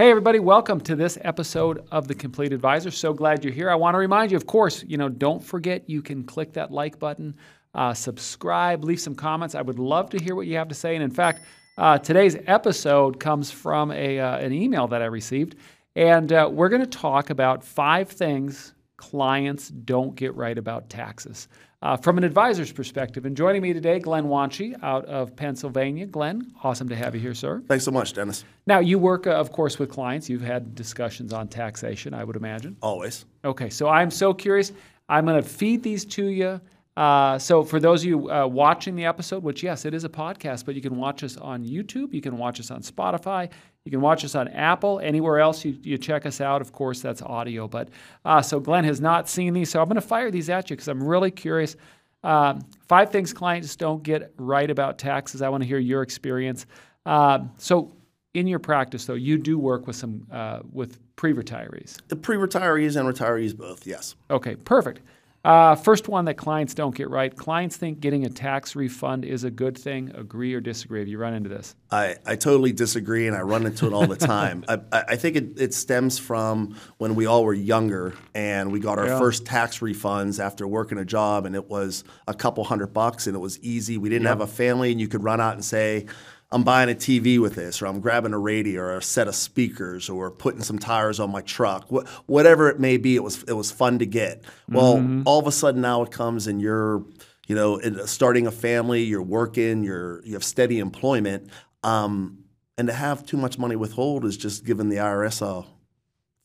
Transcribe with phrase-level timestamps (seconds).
[0.00, 2.92] Hey, everybody, welcome to this episode of The Complete Advisor.
[2.92, 3.68] So glad you're here.
[3.68, 6.70] I want to remind you, of course, you know, don't forget you can click that
[6.70, 7.34] like button,
[7.74, 9.56] uh, subscribe, leave some comments.
[9.56, 10.94] I would love to hear what you have to say.
[10.94, 11.40] And in fact,
[11.78, 15.56] uh, today's episode comes from a, uh, an email that I received.
[15.96, 21.48] And uh, we're going to talk about five things clients don't get right about taxes
[21.80, 23.24] uh, from an advisor's perspective.
[23.24, 26.06] And joining me today, Glenn Wanchi out of Pennsylvania.
[26.06, 27.62] Glenn, awesome to have you here, sir.
[27.66, 28.44] Thanks so much, Dennis.
[28.66, 30.28] Now, you work, uh, of course, with clients.
[30.28, 32.76] You've had discussions on taxation, I would imagine.
[32.82, 33.24] Always.
[33.44, 34.72] Okay, so I'm so curious.
[35.08, 36.60] I'm going to feed these to you.
[36.98, 40.08] Uh, so, for those of you uh, watching the episode, which yes, it is a
[40.08, 43.48] podcast, but you can watch us on YouTube, you can watch us on Spotify,
[43.84, 46.60] you can watch us on Apple, anywhere else you, you check us out.
[46.60, 47.68] Of course, that's audio.
[47.68, 47.90] But
[48.24, 50.74] uh, so Glenn has not seen these, so I'm going to fire these at you
[50.74, 51.76] because I'm really curious.
[52.24, 55.40] Um, five things clients don't get right about taxes.
[55.40, 56.66] I want to hear your experience.
[57.06, 57.94] Um, so,
[58.34, 61.98] in your practice, though, you do work with some uh, with pre-retirees.
[62.08, 64.16] The pre-retirees and retirees both, yes.
[64.30, 65.00] Okay, perfect.
[65.44, 67.34] Uh, first one that clients don't get right.
[67.34, 70.10] Clients think getting a tax refund is a good thing.
[70.14, 70.98] Agree or disagree?
[70.98, 71.76] Have you run into this?
[71.90, 74.64] I, I totally disagree, and I run into it all the time.
[74.68, 78.98] I, I think it, it stems from when we all were younger and we got
[78.98, 79.18] our yeah.
[79.18, 83.36] first tax refunds after working a job, and it was a couple hundred bucks, and
[83.36, 83.96] it was easy.
[83.96, 86.06] We didn't have a family, and you could run out and say,
[86.50, 89.34] I'm buying a TV with this, or I'm grabbing a radio or a set of
[89.34, 91.88] speakers, or putting some tires on my truck.
[91.90, 94.42] Wh- whatever it may be, it was it was fun to get.
[94.68, 95.22] Well, mm-hmm.
[95.26, 97.04] all of a sudden now it comes and you're,
[97.46, 101.50] you know, starting a family, you're working, you're you have steady employment,
[101.82, 102.38] um,
[102.78, 105.66] and to have too much money withhold is just giving the IRS a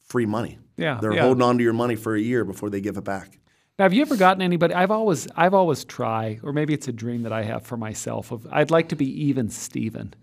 [0.01, 0.59] free money.
[0.75, 1.21] Yeah, they're yeah.
[1.21, 3.39] holding on to your money for a year before they give it back.
[3.79, 4.73] Now, have you ever gotten anybody?
[4.75, 8.31] I've always, I've always tried, or maybe it's a dream that I have for myself.
[8.31, 10.13] Of I'd like to be even Steven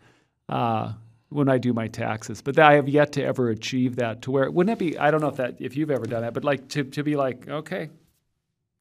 [0.49, 0.93] uh,
[1.31, 4.23] when I do my taxes, but I have yet to ever achieve that.
[4.23, 4.97] To where wouldn't it be?
[4.97, 7.17] I don't know if that if you've ever done that, but like to to be
[7.17, 7.91] like, okay,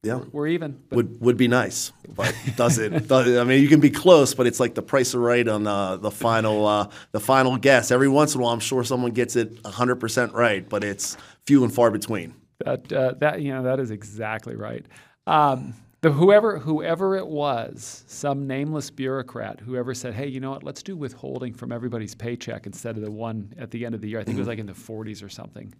[0.04, 0.80] yeah, we're, we're even.
[0.92, 3.08] Would would be nice, but does it?
[3.08, 5.66] does, I mean, you can be close, but it's like the price of right on
[5.66, 7.90] uh, the final uh, the final guess.
[7.90, 11.16] Every once in a while, I'm sure someone gets it 100 percent right, but it's
[11.44, 12.34] few and far between.
[12.64, 14.84] That uh, that you know that is exactly right.
[15.26, 20.62] Um, the whoever whoever it was, some nameless bureaucrat, whoever said, "Hey, you know what?
[20.62, 24.08] Let's do withholding from everybody's paycheck instead of the one at the end of the
[24.08, 25.74] year." I think it was like in the 40s or something.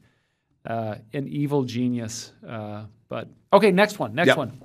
[0.67, 2.33] Uh, an evil genius.
[2.47, 4.15] Uh, but okay, next one.
[4.15, 4.37] Next yep.
[4.37, 4.61] one.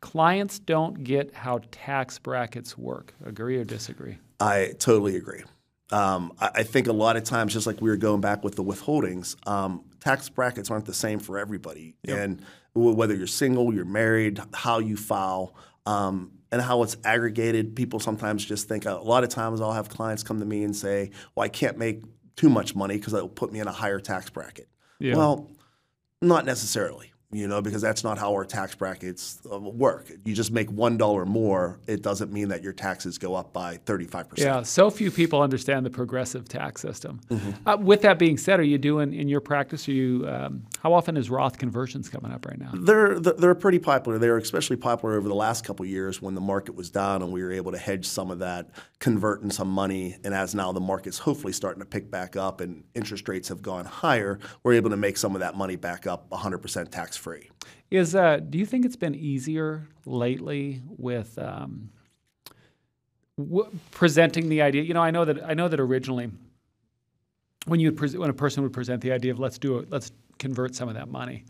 [0.00, 3.14] Clients don't get how tax brackets work.
[3.24, 4.18] Agree or disagree?
[4.40, 5.44] I totally agree.
[5.90, 8.56] Um, I, I, think a lot of times, just like we were going back with
[8.56, 11.96] the withholdings, um, tax brackets aren't the same for everybody.
[12.04, 12.18] Yep.
[12.18, 12.42] And
[12.74, 18.44] whether you're single, you're married, how you file, um, and how it's aggregated, people sometimes
[18.44, 21.42] just think a lot of times I'll have clients come to me and say, Well,
[21.44, 22.04] I can't make
[22.36, 24.68] too much money because it'll put me in a higher tax bracket.
[25.00, 25.16] Yeah.
[25.16, 25.50] Well,
[26.22, 30.10] not necessarily you know, because that's not how our tax brackets uh, work.
[30.24, 33.78] You just make one dollar more, it doesn't mean that your taxes go up by
[33.78, 34.46] thirty-five percent.
[34.46, 37.20] Yeah, so few people understand the progressive tax system.
[37.28, 37.68] Mm-hmm.
[37.68, 39.88] Uh, with that being said, are you doing in your practice?
[39.88, 42.70] Are you um, how often is Roth conversions coming up right now?
[42.74, 44.18] They're they're pretty popular.
[44.18, 47.42] They're especially popular over the last couple years when the market was down and we
[47.42, 48.70] were able to hedge some of that,
[49.00, 50.16] converting some money.
[50.22, 53.62] And as now the market's hopefully starting to pick back up and interest rates have
[53.62, 57.50] gone higher, we're able to make some of that money back up 100% tax free.
[57.90, 61.90] Is uh, do you think it's been easier lately with um,
[63.38, 64.82] w- presenting the idea?
[64.82, 66.30] You know, I know that I know that originally,
[67.66, 70.12] when you pre- when a person would present the idea of let's do it, let's
[70.38, 71.44] convert some of that money.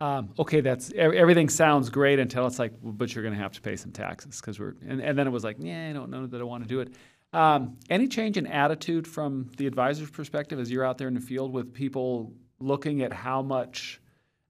[0.00, 3.52] Um, okay, that's everything sounds great until it's like, well, but you're going to have
[3.52, 6.08] to pay some taxes because we're, and, and then it was like, yeah, I don't
[6.08, 6.94] know that I want to do it.
[7.34, 11.20] Um, any change in attitude from the advisor's perspective as you're out there in the
[11.20, 14.00] field with people looking at how much?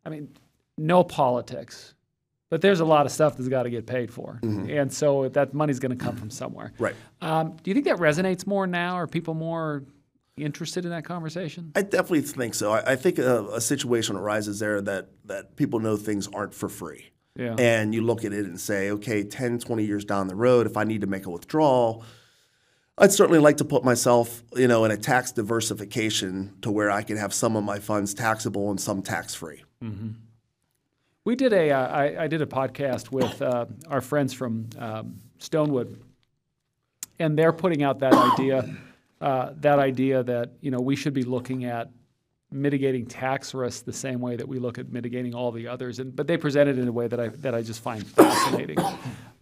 [0.07, 0.29] I mean,
[0.81, 1.95] no politics,
[2.49, 4.69] but there's a lot of stuff that's got to get paid for, mm-hmm.
[4.69, 6.73] and so that money's going to come from somewhere.
[6.79, 6.97] Right.
[7.21, 8.95] Um, do you think that resonates more now?
[8.95, 9.85] Are people more
[10.37, 11.73] interested in that conversation?
[11.77, 12.73] I definitely think so.
[12.73, 16.69] I, I think a, a, situation arises there that that people know things aren't for
[16.69, 17.11] free.
[17.37, 17.55] Yeah.
[17.59, 20.77] And you look at it and say, okay, 10, 20 years down the road, if
[20.77, 22.05] I need to make a withdrawal,
[22.99, 27.03] I'd certainly like to put myself, you know, in a tax diversification to where I
[27.03, 29.63] can have some of my funds taxable and some tax free.
[29.83, 30.09] Mm-hmm.
[31.25, 35.19] We did a uh, I, I did a podcast with uh, our friends from um,
[35.39, 35.97] Stonewood,
[37.19, 38.77] and they're putting out that idea,
[39.21, 41.91] uh, that idea that you know we should be looking at
[42.53, 45.99] mitigating tax risk the same way that we look at mitigating all the others.
[45.99, 48.79] And but they presented it in a way that I that I just find fascinating.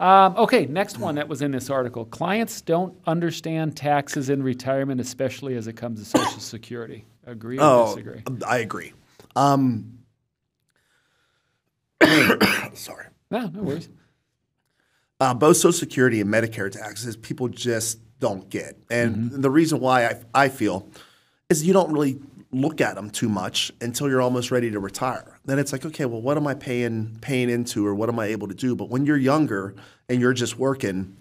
[0.01, 4.99] Um, okay, next one that was in this article: clients don't understand taxes in retirement,
[4.99, 7.05] especially as it comes to Social Security.
[7.25, 8.23] Agree or Oh, disagree?
[8.45, 8.91] I agree.
[9.35, 9.98] Um,
[12.73, 13.05] sorry.
[13.31, 13.89] No, no worries.
[15.19, 18.77] Uh, both Social Security and Medicare taxes, people just don't get.
[18.89, 19.41] And Mm-hmm.
[19.41, 20.89] the reason why I, I feel
[21.49, 22.19] is you don't really
[22.51, 25.39] look at them too much until you're almost ready to retire.
[25.45, 28.27] Then it's like, okay, well, what am I paying paying into, or what am I
[28.27, 28.75] able to do?
[28.75, 29.75] But when you're younger
[30.07, 31.15] and you're just working,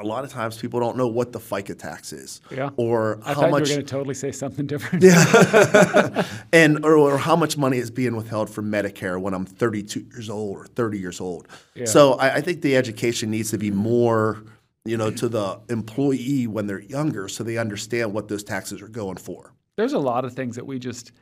[0.00, 2.70] a lot of times people don't know what the FICA tax is, Yeah.
[2.76, 5.04] or I how thought much you were going to totally say something different.
[5.04, 6.26] yeah.
[6.52, 10.30] and or, or how much money is being withheld from Medicare when I'm 32 years
[10.30, 11.48] old or 30 years old.
[11.84, 14.42] So I, I think the education needs to be more,
[14.84, 18.88] you know, to the employee when they're younger, so they understand what those taxes are
[18.88, 19.52] going for.
[19.76, 21.12] There's a lot of things that we just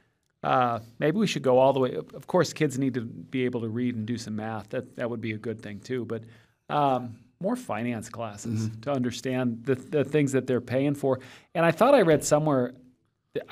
[0.44, 1.94] uh, maybe we should go all the way.
[1.94, 4.68] Of of course, kids need to be able to read and do some math.
[4.68, 6.04] That that would be a good thing too.
[6.04, 6.22] But
[6.68, 8.80] um, more finance classes mm-hmm.
[8.80, 11.20] to understand the the things that they're paying for.
[11.54, 12.72] And I thought I read somewhere.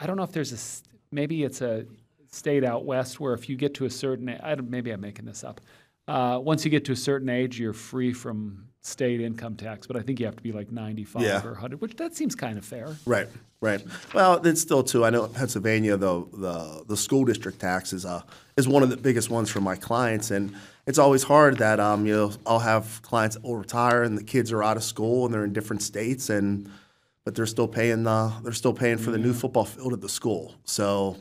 [0.00, 0.60] I don't know if there's a,
[1.14, 1.84] maybe it's a
[2.30, 5.44] state out west where if you get to a certain I maybe I'm making this
[5.44, 5.60] up.
[6.08, 9.96] Uh, once you get to a certain age, you're free from state income tax, but
[9.96, 11.44] I think you have to be like 95 Yeah.
[11.46, 12.96] or 100, which that seems kind of fair.
[13.06, 13.28] Right,
[13.60, 13.80] right.
[14.12, 15.04] Well, it's still too.
[15.04, 18.22] I know in Pennsylvania, the the the school district tax is uh
[18.56, 20.52] is one of the biggest ones for my clients, and
[20.88, 24.24] it's always hard that um you know I'll have clients that will retire and the
[24.24, 26.68] kids are out of school and they're in different states and
[27.24, 30.08] but they're still paying the they're still paying for the new football field at the
[30.08, 30.56] school.
[30.64, 31.16] So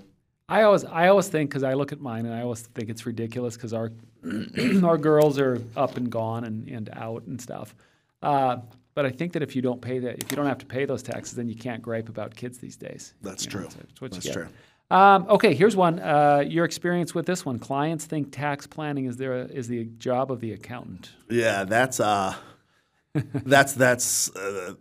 [0.49, 3.05] I always, I always think because I look at mine and I always think it's
[3.05, 3.91] ridiculous because our
[4.83, 7.73] our girls are up and gone and, and out and stuff.
[8.21, 8.57] Uh,
[8.93, 10.85] but I think that if you don't pay that, if you don't have to pay
[10.85, 13.13] those taxes, then you can't gripe about kids these days.
[13.21, 13.67] That's You know, true.
[13.89, 14.33] it's what you That's get.
[14.33, 14.47] true.
[14.91, 15.99] Um, okay, here's one.
[15.99, 20.29] Uh, your experience with this one: clients think tax planning is their is the job
[20.31, 21.11] of the accountant.
[21.29, 22.35] Yeah, that's uh,
[23.15, 24.73] that's that's uh,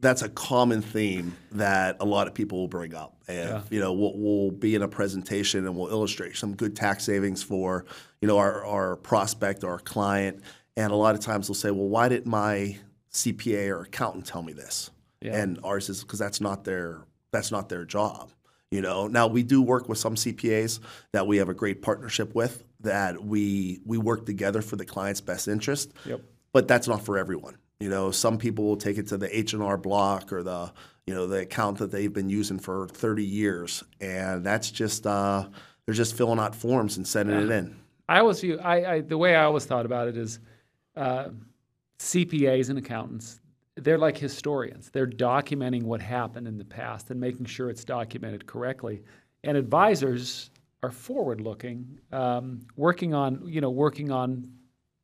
[0.00, 3.16] that's a common theme that a lot of people will bring up.
[3.28, 7.04] And you know, we'll, we'll be in a presentation and we'll illustrate some good tax
[7.04, 7.84] savings for
[8.20, 10.42] you know our our prospect or our client.
[10.76, 12.78] And a lot of times they'll say, "Well, why didn't my
[13.12, 15.36] CPA or accountant tell me this?" Yeah.
[15.36, 18.30] And ours is because that's not their that's not their job.
[18.70, 20.78] You know, now we do work with some CPAs
[21.12, 25.20] that we have a great partnership with that we we work together for the client's
[25.20, 25.92] best interest.
[26.06, 26.22] Yep.
[26.52, 27.56] But that's not for everyone.
[27.80, 30.70] You know, some people will take it to the H and R Block or the
[31.06, 35.48] you know the account that they've been using for 30 years, and that's just uh,
[35.86, 37.80] they're just filling out forms and sending it in.
[38.08, 40.40] I always view I, I the way I always thought about it is
[40.94, 41.30] uh,
[41.98, 43.40] CPAs and accountants.
[43.76, 44.90] They're like historians.
[44.90, 49.02] They're documenting what happened in the past and making sure it's documented correctly.
[49.42, 50.50] And advisors
[50.82, 54.52] are forward-looking, um, working on you know working on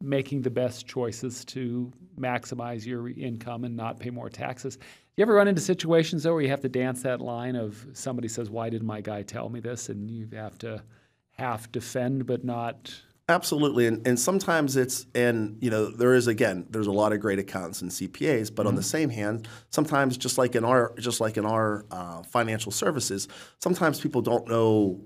[0.00, 4.78] making the best choices to maximize your income and not pay more taxes.
[5.16, 8.28] You ever run into situations though where you have to dance that line of somebody
[8.28, 10.82] says, "Why did my guy tell me this?" and you have to
[11.30, 12.94] half defend but not
[13.28, 17.18] Absolutely, and, and sometimes it's and you know there is again there's a lot of
[17.18, 21.20] great accountants and CPAs, but on the same hand, sometimes just like in our just
[21.20, 23.26] like in our uh, financial services,
[23.58, 25.00] sometimes people don't know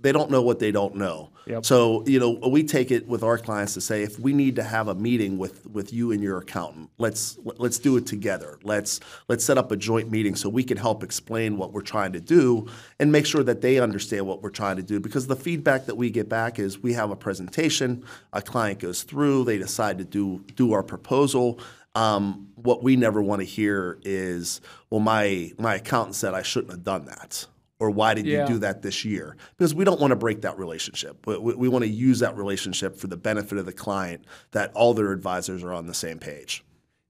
[0.00, 1.30] they don't know what they don't know.
[1.46, 1.64] Yep.
[1.64, 4.62] So you know we take it with our clients to say if we need to
[4.62, 8.58] have a meeting with with you and your accountant, let's let's do it together.
[8.64, 12.12] Let's let's set up a joint meeting so we can help explain what we're trying
[12.12, 12.66] to do
[12.98, 14.98] and make sure that they understand what we're trying to do.
[14.98, 19.04] Because the feedback that we get back is we have a presentation, a client goes
[19.04, 21.60] through, they decide to do do our proposal.
[21.94, 26.72] Um, what we never want to hear is, well, my my accountant said I shouldn't
[26.72, 27.46] have done that
[27.82, 28.42] or why did Yeah.
[28.42, 29.36] you do that this year?
[29.58, 31.18] Because we don't want to break that relationship.
[31.22, 34.70] But we, we want to use that relationship for the benefit of the client, that
[34.74, 36.64] all their advisors are on the same page.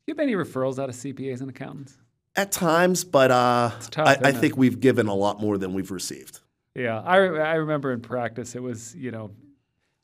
[0.07, 1.99] Do you have any referrals out of CPAs and accountants?
[2.35, 5.91] At times, but uh, tough, I, I think we've given a lot more than we've
[5.91, 6.41] received.
[6.75, 9.31] Yeah, I, re- I remember in practice it was you know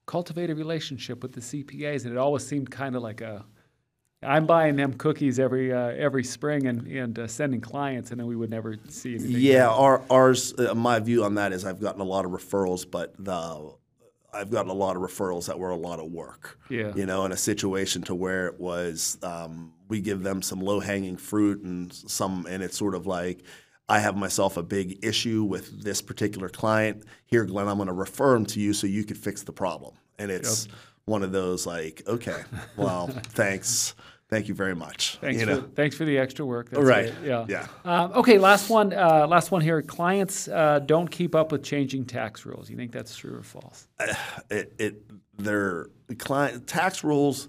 [0.06, 3.46] cultivate a relationship with the CPAs, and it always seemed kind of like a
[4.22, 8.26] I'm buying them cookies every uh, every spring and and uh, sending clients, and then
[8.26, 9.30] we would never see anything.
[9.30, 10.54] Yeah, our, ours.
[10.58, 13.72] Uh, my view on that is I've gotten a lot of referrals, but the
[14.32, 16.58] I've gotten a lot of referrals that were a lot of work.
[16.68, 16.92] Yeah.
[16.94, 20.80] You know, in a situation to where it was, um, we give them some low
[20.80, 23.42] hanging fruit and some, and it's sort of like.
[23.90, 27.04] I have myself a big issue with this particular client.
[27.24, 29.94] Here, Glenn, I'm going to refer him to you so you could fix the problem.
[30.18, 30.68] And it's
[31.08, 32.42] one of those like, okay,
[32.76, 33.94] well, thanks,
[34.30, 35.16] Thank you very much.
[35.22, 35.68] Thanks, you for, know?
[35.74, 36.68] thanks for the extra work.
[36.68, 37.14] That's Right.
[37.24, 37.46] Yeah.
[37.48, 37.66] Yeah.
[37.86, 38.36] Um, okay.
[38.36, 38.92] Last one.
[38.92, 39.80] Uh, last one here.
[39.80, 42.68] Clients uh, don't keep up with changing tax rules.
[42.68, 43.88] You think that's true or false?
[44.50, 45.02] it, it
[45.38, 45.86] their
[46.18, 47.48] client tax rules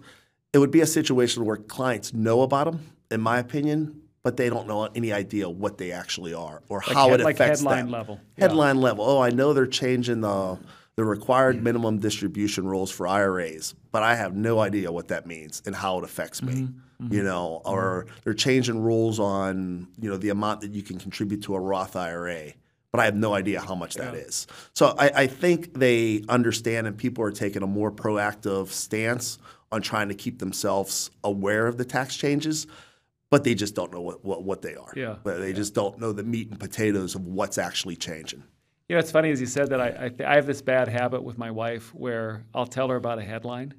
[0.53, 2.79] it would be a situation where clients know about them
[3.11, 7.09] in my opinion but they don't know any idea what they actually are or how
[7.09, 7.91] head- it like affects headline them.
[7.91, 8.19] level.
[8.37, 8.45] Yeah.
[8.45, 10.59] headline level oh i know they're changing the
[10.99, 11.61] the required mm.
[11.61, 15.97] minimum distribution rules for iras but i have no idea what that means and how
[15.97, 16.67] it affects me
[17.01, 17.13] Mm-hmm.
[17.13, 17.29] you mm-hmm.
[17.29, 18.15] know or mm-hmm.
[18.25, 21.95] they're changing rules on you know the amount that you can contribute to a roth
[21.95, 22.51] ira
[22.91, 24.47] but I have no idea how much that is.
[24.73, 29.37] So I, I think they understand, and people are taking a more proactive stance
[29.71, 32.65] on trying to keep themselves aware of the tax changes,
[33.29, 34.91] but they just don't know what, what, what they are.
[34.95, 35.17] Yeah.
[35.23, 38.43] But they just don't know the meat and potatoes of what's actually changing.
[38.89, 39.79] You know, it's funny as you said that.
[39.79, 42.95] I I, th- I have this bad habit with my wife where I'll tell her
[42.95, 43.73] about a headline,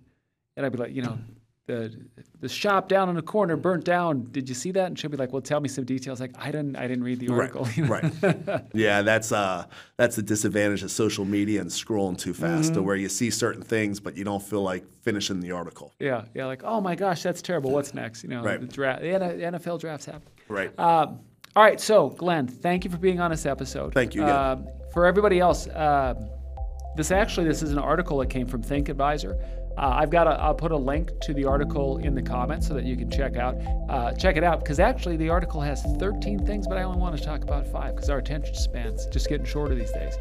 [0.56, 1.18] and I'd be like, you know,
[1.66, 1.92] the
[2.40, 4.28] the shop down in the corner burnt down.
[4.30, 4.86] Did you see that?
[4.86, 6.20] And she'll be like, well, tell me some details.
[6.20, 7.66] Like, I didn't I didn't read the article.
[7.74, 7.90] you know?
[7.90, 8.64] Right.
[8.72, 12.74] yeah, that's uh that's the disadvantage of social media and scrolling too fast Mm-hmm.
[12.74, 15.92] to where you see certain things but you don't feel like finishing the article.
[15.98, 16.46] Yeah, yeah.
[16.46, 17.72] Like, oh my gosh, that's terrible.
[17.72, 18.22] What's next?
[18.22, 18.60] You know, Right.
[18.60, 20.22] the draft, the NFL drafts happen.
[20.48, 20.76] Right.
[20.78, 21.20] Um,
[21.56, 23.92] all right, so Glenn, thank you for being on this episode.
[23.92, 24.36] Thank you again.
[24.36, 26.14] Um, for everybody else, uh,
[26.96, 29.60] this actually this is an article that came from ThinkAdvisor.
[29.76, 32.74] Uh, I've got a, I'll put a link to the article in the comments so
[32.74, 33.56] that you can check out
[33.88, 37.16] uh, check it out because actually the article has 13 things, but I only want
[37.16, 40.14] to talk about five because our attention span's just getting shorter these days.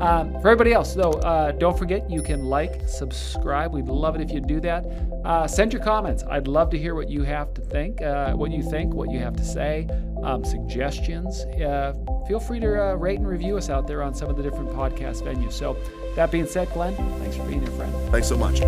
[0.00, 3.72] Um, for everybody else, though, uh, don't forget you can like, subscribe.
[3.72, 4.84] We'd love it if you do that.
[5.24, 6.24] Uh, send your comments.
[6.28, 9.18] I'd love to hear what you have to think, uh, what you think, what you
[9.18, 9.88] have to say,
[10.22, 11.44] um, suggestions.
[11.60, 11.92] Uh,
[12.26, 14.70] feel free to uh, rate and review us out there on some of the different
[14.70, 15.52] podcast venues.
[15.52, 15.76] So,
[16.16, 17.92] that being said, Glenn, thanks for being here, friend.
[18.10, 18.60] Thanks so much.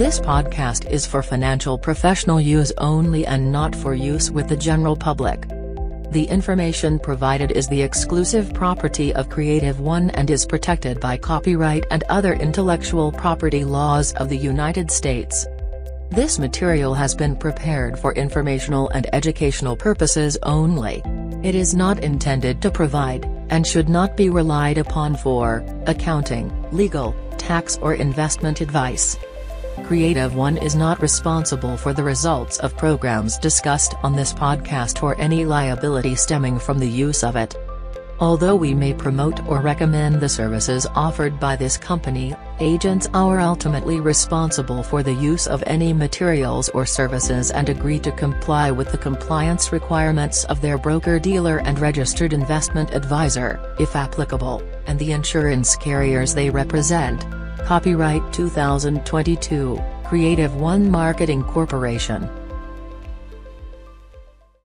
[0.00, 4.96] This podcast is for financial professional use only and not for use with the general
[4.96, 5.46] public.
[6.10, 11.84] The information provided is the exclusive property of Creative One and is protected by copyright
[11.90, 15.46] and other intellectual property laws of the United States.
[16.10, 21.04] This material has been prepared for informational and educational purposes only.
[21.44, 27.14] It is not intended to provide, and should not be relied upon for, accounting, legal,
[27.38, 29.16] tax or investment advice.
[29.84, 35.18] Creative One is not responsible for the results of programs discussed on this podcast or
[35.20, 37.54] any liability stemming from the use of it.
[38.18, 44.00] Although we may promote or recommend the services offered by this company, agents are ultimately
[44.00, 48.98] responsible for the use of any materials or services and agree to comply with the
[48.98, 56.34] compliance requirements of their broker-dealer and registered investment advisor, if applicable, and the insurance carriers
[56.34, 57.24] they represent.
[57.64, 62.28] Copyright 2022, Creative One Marketing Corporation.